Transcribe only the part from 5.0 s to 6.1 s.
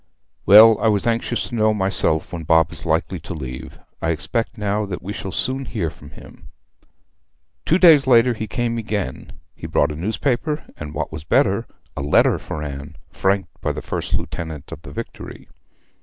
we shall soon hear from